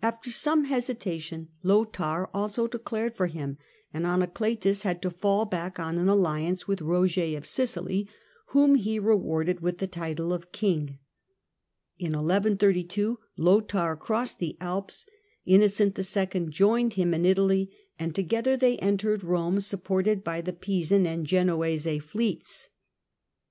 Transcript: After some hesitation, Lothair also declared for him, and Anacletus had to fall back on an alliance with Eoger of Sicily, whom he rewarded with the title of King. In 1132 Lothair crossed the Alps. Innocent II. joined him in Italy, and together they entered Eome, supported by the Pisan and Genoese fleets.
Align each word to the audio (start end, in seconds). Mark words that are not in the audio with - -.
After 0.00 0.30
some 0.30 0.64
hesitation, 0.64 1.48
Lothair 1.62 2.34
also 2.34 2.66
declared 2.66 3.14
for 3.14 3.26
him, 3.26 3.58
and 3.92 4.06
Anacletus 4.06 4.80
had 4.80 5.02
to 5.02 5.10
fall 5.10 5.44
back 5.44 5.78
on 5.78 5.98
an 5.98 6.08
alliance 6.08 6.66
with 6.66 6.78
Eoger 6.78 7.36
of 7.36 7.46
Sicily, 7.46 8.08
whom 8.46 8.76
he 8.76 8.98
rewarded 8.98 9.60
with 9.60 9.76
the 9.76 9.86
title 9.86 10.32
of 10.32 10.52
King. 10.52 10.98
In 11.98 12.12
1132 12.12 13.18
Lothair 13.36 13.94
crossed 13.94 14.38
the 14.38 14.56
Alps. 14.58 15.04
Innocent 15.44 15.98
II. 15.98 16.46
joined 16.46 16.94
him 16.94 17.12
in 17.12 17.26
Italy, 17.26 17.70
and 17.98 18.14
together 18.14 18.56
they 18.56 18.78
entered 18.78 19.20
Eome, 19.20 19.62
supported 19.62 20.24
by 20.24 20.40
the 20.40 20.54
Pisan 20.54 21.04
and 21.06 21.26
Genoese 21.26 22.00
fleets. 22.02 22.70